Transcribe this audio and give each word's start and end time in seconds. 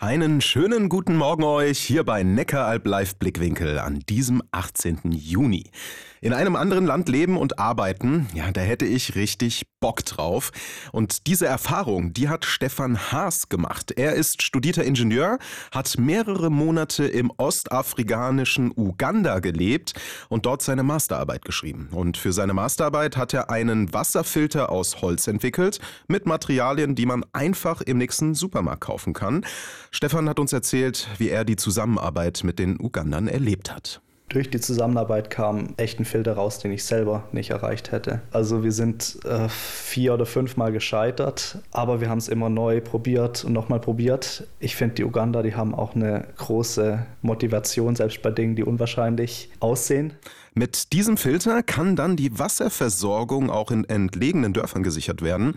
Einen 0.00 0.40
schönen 0.40 0.88
guten 0.88 1.16
Morgen 1.16 1.42
euch 1.42 1.80
hier 1.80 2.04
bei 2.04 2.22
Neckaralb 2.22 2.86
Live 2.86 3.16
Blickwinkel 3.16 3.80
an 3.80 3.98
diesem 4.08 4.40
18. 4.52 5.10
Juni. 5.10 5.72
In 6.20 6.32
einem 6.32 6.56
anderen 6.56 6.86
Land 6.86 7.08
leben 7.08 7.36
und 7.36 7.58
arbeiten, 7.58 8.26
ja, 8.34 8.50
da 8.50 8.60
hätte 8.60 8.86
ich 8.86 9.14
richtig 9.14 9.66
Bock 9.80 10.04
drauf. 10.04 10.50
Und 10.90 11.26
diese 11.26 11.46
Erfahrung, 11.46 12.12
die 12.12 12.28
hat 12.28 12.44
Stefan 12.44 12.98
Haas 13.12 13.48
gemacht. 13.48 13.92
Er 13.92 14.14
ist 14.14 14.42
studierter 14.42 14.84
Ingenieur, 14.84 15.38
hat 15.70 15.96
mehrere 15.98 16.50
Monate 16.50 17.06
im 17.06 17.30
ostafrikanischen 17.36 18.72
Uganda 18.76 19.38
gelebt 19.38 19.92
und 20.28 20.46
dort 20.46 20.62
seine 20.62 20.82
Masterarbeit 20.82 21.44
geschrieben. 21.44 21.88
Und 21.92 22.16
für 22.16 22.32
seine 22.32 22.54
Masterarbeit 22.54 23.16
hat 23.16 23.32
er 23.34 23.50
einen 23.50 23.92
Wasserfilter 23.92 24.70
aus 24.70 25.00
Holz 25.00 25.28
entwickelt 25.28 25.78
mit 26.08 26.26
Materialien, 26.26 26.94
die 26.94 27.06
man 27.06 27.24
einfach 27.32 27.80
im 27.80 27.98
nächsten 27.98 28.34
Supermarkt 28.34 28.80
kaufen 28.80 29.12
kann. 29.12 29.44
Stefan 29.90 30.28
hat 30.28 30.40
uns 30.40 30.52
erzählt, 30.52 31.08
wie 31.18 31.28
er 31.28 31.44
die 31.44 31.56
Zusammenarbeit 31.56 32.42
mit 32.42 32.58
den 32.58 32.80
Ugandern 32.80 33.28
erlebt 33.28 33.72
hat. 33.72 34.00
Durch 34.28 34.50
die 34.50 34.60
Zusammenarbeit 34.60 35.30
kam 35.30 35.74
echt 35.78 35.98
ein 35.98 36.04
Filter 36.04 36.34
raus, 36.34 36.58
den 36.58 36.70
ich 36.72 36.84
selber 36.84 37.24
nicht 37.32 37.50
erreicht 37.50 37.92
hätte. 37.92 38.20
Also 38.30 38.62
wir 38.62 38.72
sind 38.72 39.18
äh, 39.24 39.48
vier 39.48 40.14
oder 40.14 40.26
fünfmal 40.26 40.70
gescheitert, 40.70 41.58
aber 41.70 42.02
wir 42.02 42.10
haben 42.10 42.18
es 42.18 42.28
immer 42.28 42.50
neu 42.50 42.80
probiert 42.82 43.44
und 43.44 43.54
nochmal 43.54 43.80
probiert. 43.80 44.46
Ich 44.60 44.76
finde, 44.76 44.96
die 44.96 45.04
Uganda, 45.04 45.42
die 45.42 45.54
haben 45.54 45.74
auch 45.74 45.94
eine 45.94 46.26
große 46.36 47.06
Motivation, 47.22 47.96
selbst 47.96 48.20
bei 48.20 48.30
Dingen, 48.30 48.54
die 48.54 48.64
unwahrscheinlich 48.64 49.50
aussehen. 49.60 50.12
Mit 50.58 50.92
diesem 50.92 51.16
Filter 51.16 51.62
kann 51.62 51.94
dann 51.94 52.16
die 52.16 52.36
Wasserversorgung 52.36 53.48
auch 53.48 53.70
in 53.70 53.84
entlegenen 53.84 54.52
Dörfern 54.52 54.82
gesichert 54.82 55.22
werden 55.22 55.54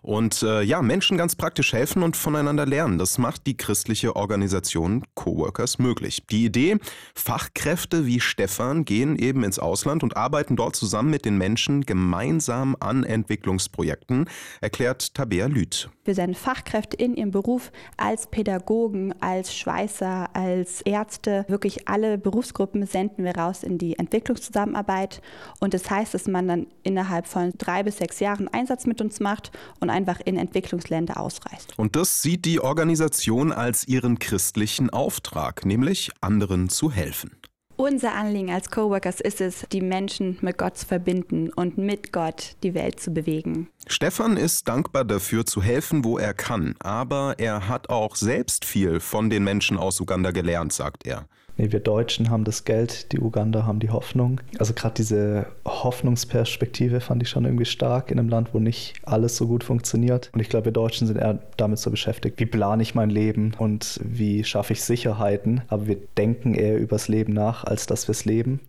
und 0.00 0.44
äh, 0.44 0.62
ja, 0.62 0.80
Menschen 0.80 1.18
ganz 1.18 1.34
praktisch 1.34 1.72
helfen 1.72 2.04
und 2.04 2.16
voneinander 2.16 2.64
lernen. 2.64 2.96
Das 2.96 3.18
macht 3.18 3.48
die 3.48 3.56
christliche 3.56 4.14
Organisation 4.14 5.02
Coworkers 5.16 5.80
möglich. 5.80 6.22
Die 6.30 6.44
Idee, 6.44 6.76
Fachkräfte 7.16 8.06
wie 8.06 8.20
Stefan 8.20 8.84
gehen 8.84 9.16
eben 9.16 9.42
ins 9.42 9.58
Ausland 9.58 10.04
und 10.04 10.16
arbeiten 10.16 10.54
dort 10.54 10.76
zusammen 10.76 11.10
mit 11.10 11.24
den 11.24 11.36
Menschen 11.36 11.80
gemeinsam 11.80 12.76
an 12.78 13.02
Entwicklungsprojekten, 13.02 14.28
erklärt 14.60 15.16
Tabea 15.16 15.46
Lüth. 15.46 15.90
Wir 16.04 16.14
senden 16.14 16.36
Fachkräfte 16.36 16.96
in 16.96 17.16
ihrem 17.16 17.32
Beruf 17.32 17.72
als 17.96 18.28
Pädagogen, 18.28 19.20
als 19.20 19.56
Schweißer, 19.56 20.28
als 20.36 20.82
Ärzte, 20.82 21.44
wirklich 21.48 21.88
alle 21.88 22.18
Berufsgruppen 22.18 22.86
senden 22.86 23.24
wir 23.24 23.34
raus 23.34 23.64
in 23.64 23.78
die 23.78 23.98
Entwicklungsprojekte 23.98 24.43
Zusammenarbeit. 24.44 25.20
Und 25.60 25.74
das 25.74 25.90
heißt, 25.90 26.14
dass 26.14 26.26
man 26.26 26.48
dann 26.48 26.66
innerhalb 26.82 27.26
von 27.26 27.52
drei 27.58 27.82
bis 27.82 27.98
sechs 27.98 28.20
Jahren 28.20 28.48
Einsatz 28.48 28.86
mit 28.86 29.00
uns 29.00 29.20
macht 29.20 29.50
und 29.80 29.90
einfach 29.90 30.20
in 30.24 30.36
Entwicklungsländer 30.36 31.18
ausreist. 31.18 31.78
Und 31.78 31.96
das 31.96 32.20
sieht 32.20 32.44
die 32.44 32.60
Organisation 32.60 33.52
als 33.52 33.86
ihren 33.86 34.18
christlichen 34.18 34.90
Auftrag, 34.90 35.64
nämlich 35.64 36.10
anderen 36.20 36.68
zu 36.68 36.90
helfen. 36.90 37.32
Unser 37.76 38.14
Anliegen 38.14 38.52
als 38.52 38.70
Coworkers 38.70 39.20
ist 39.20 39.40
es, 39.40 39.66
die 39.72 39.80
Menschen 39.80 40.38
mit 40.42 40.58
Gott 40.58 40.78
zu 40.78 40.86
verbinden 40.86 41.52
und 41.52 41.76
mit 41.76 42.12
Gott 42.12 42.54
die 42.62 42.72
Welt 42.72 43.00
zu 43.00 43.10
bewegen. 43.10 43.68
Stefan 43.88 44.36
ist 44.36 44.68
dankbar 44.68 45.04
dafür 45.04 45.44
zu 45.44 45.60
helfen, 45.60 46.04
wo 46.04 46.16
er 46.16 46.34
kann, 46.34 46.76
aber 46.78 47.34
er 47.38 47.68
hat 47.68 47.90
auch 47.90 48.14
selbst 48.14 48.64
viel 48.64 49.00
von 49.00 49.28
den 49.28 49.42
Menschen 49.42 49.76
aus 49.76 50.00
Uganda 50.00 50.30
gelernt, 50.30 50.72
sagt 50.72 51.04
er. 51.04 51.26
Nee, 51.56 51.70
wir 51.70 51.80
Deutschen 51.80 52.30
haben 52.30 52.44
das 52.44 52.64
Geld, 52.64 53.12
die 53.12 53.20
Uganda 53.20 53.64
haben 53.64 53.78
die 53.78 53.90
Hoffnung. 53.90 54.40
Also 54.58 54.74
gerade 54.74 54.94
diese 54.94 55.46
Hoffnungsperspektive 55.64 57.00
fand 57.00 57.22
ich 57.22 57.28
schon 57.28 57.44
irgendwie 57.44 57.64
stark 57.64 58.10
in 58.10 58.18
einem 58.18 58.28
Land, 58.28 58.54
wo 58.54 58.58
nicht 58.58 58.94
alles 59.04 59.36
so 59.36 59.46
gut 59.46 59.62
funktioniert. 59.62 60.30
Und 60.32 60.40
ich 60.40 60.48
glaube, 60.48 60.66
wir 60.66 60.72
Deutschen 60.72 61.06
sind 61.06 61.16
eher 61.16 61.38
damit 61.56 61.78
so 61.78 61.90
beschäftigt, 61.90 62.40
wie 62.40 62.46
plane 62.46 62.82
ich 62.82 62.96
mein 62.96 63.10
Leben 63.10 63.52
und 63.56 64.00
wie 64.02 64.42
schaffe 64.42 64.72
ich 64.72 64.82
Sicherheiten. 64.82 65.62
Aber 65.68 65.86
wir 65.86 65.96
denken 66.18 66.54
eher 66.54 66.78
übers 66.78 67.06
Leben 67.06 67.32
nach, 67.32 67.64
als 67.64 67.86
dass 67.86 68.08
wir 68.08 68.12
es 68.12 68.24
leben 68.24 68.60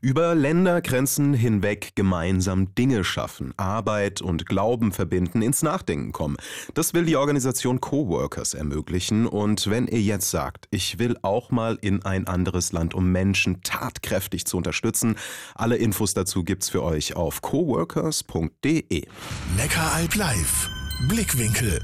über 0.00 0.34
Ländergrenzen 0.34 1.34
hinweg 1.34 1.92
gemeinsam 1.94 2.74
Dinge 2.74 3.04
schaffen, 3.04 3.54
Arbeit 3.56 4.20
und 4.20 4.46
Glauben 4.46 4.92
verbinden, 4.92 5.42
ins 5.42 5.62
Nachdenken 5.62 6.12
kommen. 6.12 6.36
Das 6.74 6.94
will 6.94 7.04
die 7.04 7.16
Organisation 7.16 7.80
Coworkers 7.80 8.54
ermöglichen. 8.54 9.26
Und 9.26 9.68
wenn 9.70 9.86
ihr 9.86 10.00
jetzt 10.00 10.30
sagt, 10.30 10.66
ich 10.70 10.98
will 10.98 11.16
auch 11.22 11.50
mal 11.50 11.78
in 11.80 12.04
ein 12.04 12.26
anderes 12.26 12.72
Land, 12.72 12.94
um 12.94 13.12
Menschen 13.12 13.62
tatkräftig 13.62 14.46
zu 14.46 14.56
unterstützen, 14.56 15.16
alle 15.54 15.76
Infos 15.76 16.14
dazu 16.14 16.44
gibt's 16.44 16.68
für 16.68 16.82
euch 16.82 17.16
auf 17.16 17.42
coworkers.de. 17.42 19.06
Neckaralb 19.56 20.14
live. 20.14 20.70
Blickwinkel 21.08 21.80